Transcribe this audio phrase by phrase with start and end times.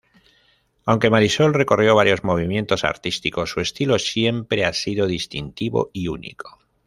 [0.83, 6.57] Aunque Marisol recorrió varios movimientos artísticos, su estilo siempre ha sido distintivo y único.